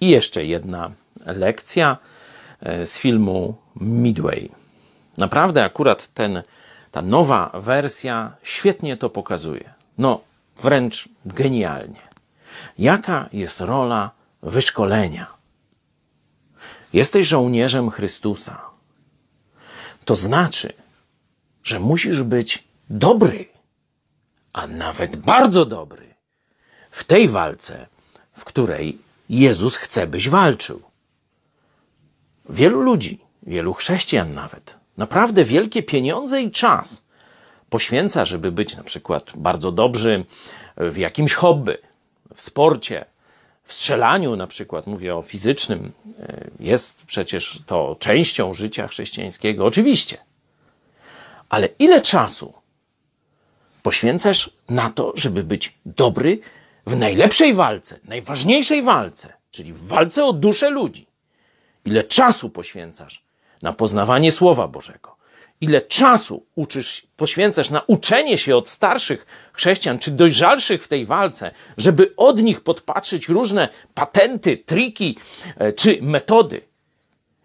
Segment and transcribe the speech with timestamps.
[0.00, 0.90] I jeszcze jedna
[1.26, 1.96] lekcja
[2.60, 4.50] e, z filmu Midway.
[5.18, 6.42] Naprawdę akurat ten,
[6.90, 9.74] ta nowa wersja świetnie to pokazuje.
[9.98, 10.20] No,
[10.62, 12.08] wręcz genialnie.
[12.78, 14.10] Jaka jest rola
[14.42, 15.26] wyszkolenia?
[16.92, 18.60] Jesteś żołnierzem Chrystusa.
[20.04, 20.72] To znaczy,
[21.64, 23.46] że musisz być dobry,
[24.52, 26.14] a nawet bardzo dobry
[26.90, 27.86] w tej walce,
[28.32, 28.98] w której
[29.28, 30.82] Jezus chce, byś walczył.
[32.48, 37.04] Wielu ludzi, wielu chrześcijan nawet, naprawdę wielkie pieniądze i czas
[37.70, 40.24] poświęca, żeby być na przykład bardzo dobrzy
[40.76, 41.78] w jakimś hobby,
[42.34, 43.04] w sporcie,
[43.64, 50.18] w strzelaniu, na przykład mówię o fizycznym, e, jest przecież to częścią życia chrześcijańskiego, oczywiście.
[51.48, 52.54] Ale ile czasu
[53.82, 56.38] poświęcasz na to, żeby być dobry
[56.88, 61.06] w najlepszej walce, najważniejszej walce, czyli w walce o duszę ludzi?
[61.84, 63.24] Ile czasu poświęcasz
[63.62, 65.16] na poznawanie Słowa Bożego?
[65.60, 71.50] Ile czasu uczysz, poświęcasz na uczenie się od starszych chrześcijan, czy dojrzalszych w tej walce,
[71.76, 75.18] żeby od nich podpatrzyć różne patenty, triki
[75.56, 76.60] e, czy metody?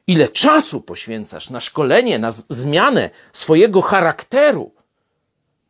[0.07, 4.71] Ile czasu poświęcasz na szkolenie, na zmianę swojego charakteru,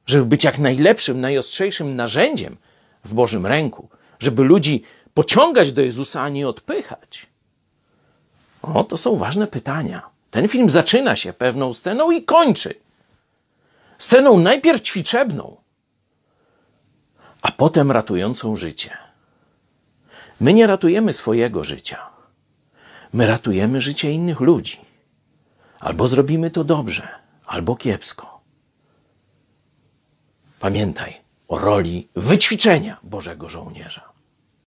[0.05, 2.57] żeby być jak najlepszym, najostrzejszym narzędziem
[3.03, 7.27] w Bożym ręku, żeby ludzi pociągać do Jezusa, a nie odpychać?
[8.61, 10.01] O, to są ważne pytania.
[10.31, 12.75] Ten film zaczyna się pewną sceną i kończy.
[13.97, 15.57] Sceną najpierw ćwiczebną,
[17.41, 18.97] a potem ratującą życie.
[20.39, 22.09] My nie ratujemy swojego życia.
[23.13, 24.79] My ratujemy życie innych ludzi.
[25.79, 27.07] Albo zrobimy to dobrze,
[27.45, 28.41] albo kiepsko.
[30.59, 31.22] Pamiętaj
[31.57, 34.12] roli wyćwiczenia Bożego żołnierza.